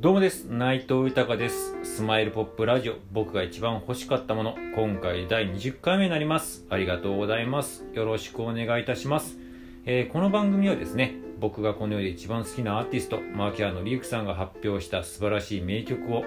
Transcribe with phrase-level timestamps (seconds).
[0.00, 0.46] どうもです。
[0.46, 1.76] 内藤豊です。
[1.82, 6.64] スマイルポップラジオ、僕が一番欲しかったもの、今回第20回目になります。
[6.70, 7.84] ありがとうございます。
[7.92, 9.36] よろしくお願いいたします。
[9.84, 16.24] えーこの番組はですね、僕がこの世で一番好きなアーティスト、牧原紀之さんが発表した素晴らしい名曲を、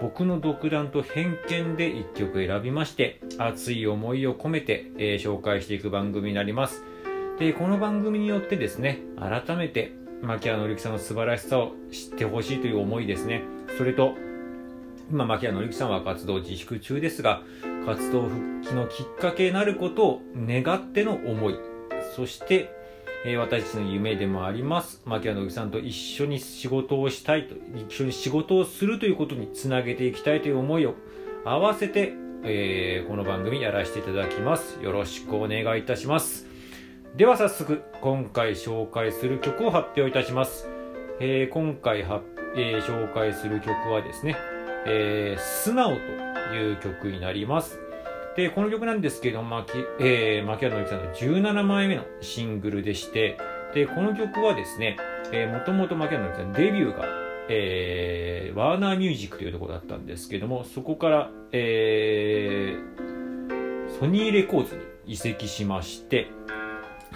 [0.00, 6.84] 僕の独断と偏見で1曲選びまして、熱い思いを込めて、えー紹介していく番組になります。
[7.40, 13.42] で、この番組によってですね、改めて、牧原紀之さんの素晴らしさを知ってほしいという思いですね。
[13.78, 14.14] それと、
[15.10, 17.42] 今、牧原紀之さんは活動自粛中ですが、
[17.86, 21.54] 活動復帰のきっかけになることを願っての思い、
[22.14, 22.70] そして、
[23.24, 30.94] えー私たちの夢でもあります、牧原紀之さんと一緒に仕事をしたいと、一緒に仕事をするということにつなげていきたいという思いを
[31.44, 32.12] 合わせて、
[32.44, 34.78] えーこの番組やらせていただきます。
[34.82, 36.49] よろしくお願いいたします。
[37.16, 40.68] では早速、今回紹介する曲を発表いたします。
[41.18, 42.22] えー今回は、
[42.56, 44.36] えー紹介する曲はですね、
[44.86, 47.80] えー素直という曲になります。
[48.36, 53.36] で、この曲なんですけど、まきえー、牧原紀之さんの17枚目のシングルでして、
[53.74, 54.96] で、この曲はですね、
[55.32, 57.06] えー、もともと牧原紀之さんデビューが、
[57.48, 66.28] えー、ワーナーミュージックというところだったんですけども、そこから、えー、ソニーレコーズに移籍しまして、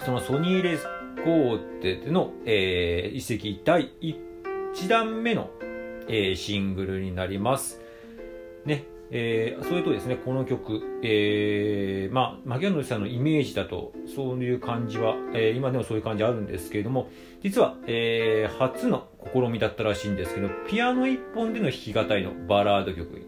[0.05, 0.85] そのソニーレス
[1.23, 5.49] コーデでの、えー移籍第1弾目の、
[6.07, 7.81] えーシングルになります。
[8.65, 8.85] ね。
[9.09, 17.09] えーそれとですね、この曲、えーまあ、牧原さんのイメージだと、そういう感じは、えー今でもそういう感じあるんですけれども、
[17.41, 23.25] 実は、えー初の試みだったらしいんですけど、ピアノ一本での弾き語りのバラード曲に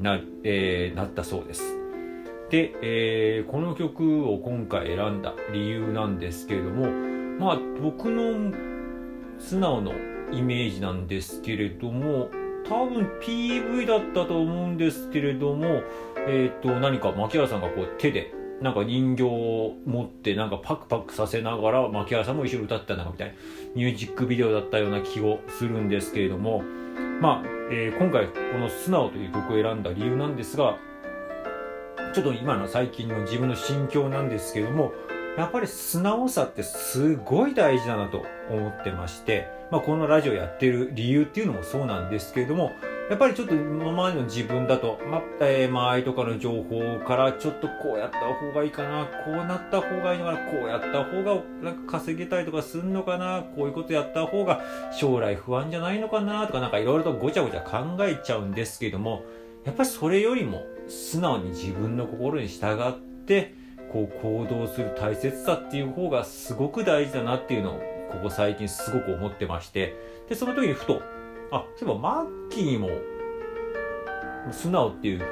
[0.00, 1.81] な,、えーなったそうです。
[2.52, 6.86] で、えーこの曲を今回選んだ理由なんですけれども、
[7.38, 8.52] まあ僕の
[9.38, 9.92] 素直の
[10.32, 12.28] イメージなんですけれども、
[12.68, 15.80] 多分 PV だったと思うんですけれども、
[16.28, 23.34] えっ、と、何か牧原さんがこう手で、なんか人形を持ってなんかパクパクさせながら牧原さんも一緒に歌ったなみたいな
[23.74, 26.62] ミュージックビデオだったような気をするんですけれども、
[27.20, 27.42] まあ、
[27.72, 30.76] えー今回この素直という曲を選んだ理由なんですが、
[32.12, 34.92] ちょっと今の最近の自分の心境なんですけども、
[35.38, 42.72] やっぱり素直さってすごい大事だなと思ってまして、まあ、このラジオやってる理由っていうのもそうなんですけれども、
[43.08, 54.60] やっぱりちょっと今までの自分だと、まあ、えー周りとかの情報からちょっとこうやった方がいいかな、こうなった方がいいのかな、こうやった方がなんか稼げたりとかするのかな、こういうことやった方が
[54.94, 59.24] 将来不安じゃないのかなとかなんかいろいろとごちゃごちゃ考えちゃうんですけども、
[59.64, 62.92] やっぱりそれよりも素直に自分の心に従っ
[63.26, 63.54] て
[63.92, 69.96] こう行動する大切さっていう方がすごく大事だなっていうのをここ最近すごく思ってまして。
[70.28, 71.02] でその時にふと
[71.50, 72.88] あそういえばマッキーにも
[74.50, 75.22] 素直っていう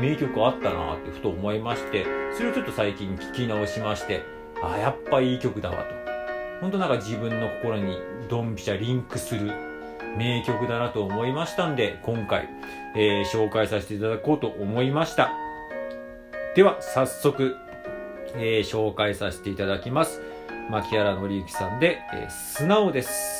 [0.00, 2.04] 名曲あったなってふと思いまして
[2.36, 4.22] それをちょっと最近聞き直しまして
[4.62, 5.82] あやっぱいい曲だわと。
[6.60, 9.69] 本当なんか自分の心にドンピシャリンクする
[10.16, 12.48] 名曲だなと思いましたんで今回、
[12.96, 15.32] えー紹介させていただこうと思いました。
[16.54, 17.56] では早速、
[18.36, 20.20] えー紹介させていただきます。
[20.70, 23.39] 牧原紀之さんで、えー素直です。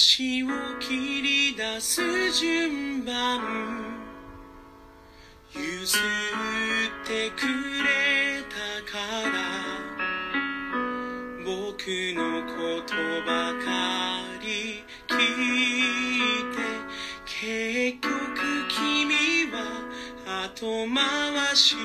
[0.00, 0.46] 話を
[0.80, 2.00] 切り出す
[2.32, 3.38] 順番。
[5.52, 7.42] 譲ってく
[7.82, 8.56] れた
[8.90, 8.96] か
[9.28, 9.30] ら
[11.44, 11.84] 僕
[12.16, 12.94] のこと
[13.26, 13.68] ばか
[14.40, 16.64] り聞いて
[17.26, 18.08] 結局
[18.70, 19.58] 君は
[20.46, 21.76] 後回し。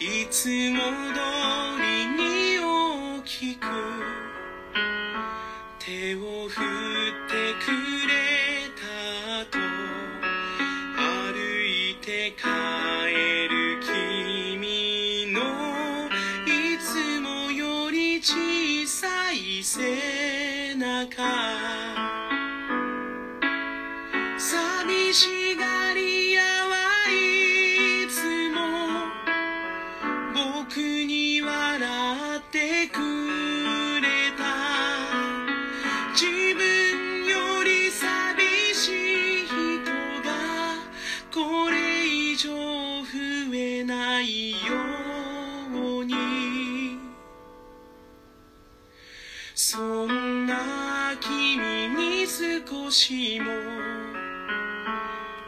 [0.00, 0.80] いつも
[1.14, 1.20] 通
[1.80, 3.64] りに大きく
[5.84, 7.68] 手を振ってく
[8.08, 8.14] れ
[8.74, 9.58] たと
[10.96, 11.36] 歩
[11.66, 12.46] いて帰
[13.50, 13.80] る
[14.56, 16.08] 君の
[16.46, 21.83] いつもより小さい背中。
[49.56, 53.52] そんな君に少しも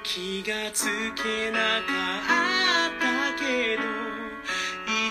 [0.05, 0.85] 気がつ
[1.17, 3.83] けなかったけど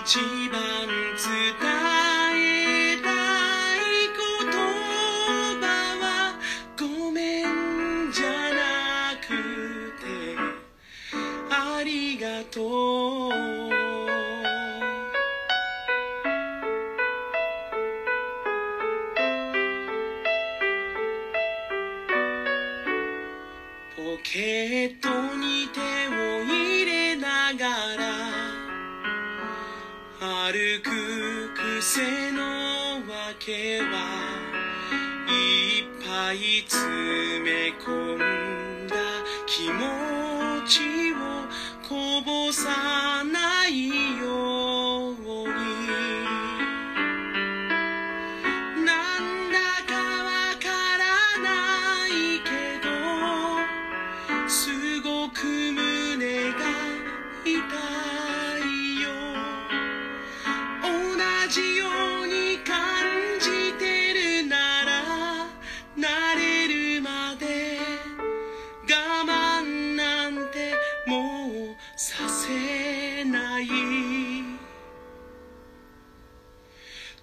[0.02, 1.75] 一番伝え
[24.36, 28.04] ポケットに手を入れながら
[30.52, 30.90] 歩く
[31.80, 32.42] 癖の
[33.08, 33.86] わけは
[35.26, 36.36] いっぱい
[36.68, 38.16] 詰め込
[38.84, 38.94] んだ
[39.46, 39.80] 気持
[40.66, 41.16] ちを
[41.88, 44.55] こぼさないよう
[61.48, 61.86] じよ
[62.24, 62.74] うに感
[63.38, 64.90] じてるなら
[65.96, 66.66] 慣れ
[66.96, 67.78] るまで
[68.82, 68.88] 我
[69.24, 70.74] 慢なんて
[71.06, 73.66] もうさせない。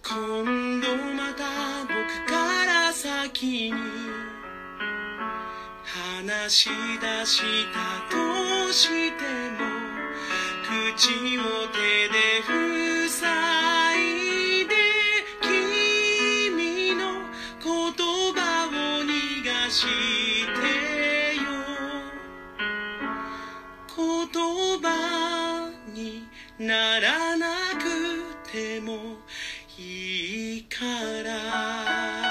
[0.06, 1.44] 今度また
[1.82, 1.92] 僕
[2.28, 3.74] から先に
[5.84, 6.70] 話し
[7.02, 7.42] 出し
[7.74, 9.60] たとしても
[10.92, 12.73] 口を手で塞
[24.54, 26.28] そばに
[26.60, 29.18] ならなくても
[29.80, 30.78] いいか
[31.24, 32.22] ら」